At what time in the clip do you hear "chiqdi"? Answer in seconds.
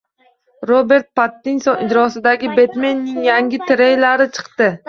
4.41-4.77